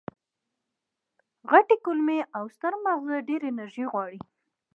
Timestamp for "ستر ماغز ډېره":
2.55-3.45